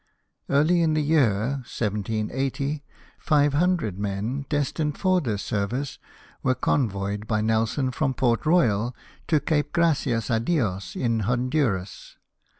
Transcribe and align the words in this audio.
Early 0.49 0.81
in 0.81 0.95
the 0.95 1.03
year 1.03 1.57
1780, 1.69 2.83
five 3.19 3.53
hundred 3.53 3.99
men, 3.99 4.47
destined 4.49 4.97
for 4.97 5.21
this 5.21 5.43
service, 5.43 5.99
were 6.41 6.55
convoyed 6.55 7.27
by 7.27 7.41
Nelson 7.41 7.91
from 7.91 8.15
Port 8.15 8.43
Royal 8.43 8.95
to 9.27 9.39
Cape 9.39 9.71
Gracias 9.71 10.31
a 10.31 10.39
Dios, 10.39 10.95
in 10.95 11.19
Honduras. 11.19 12.15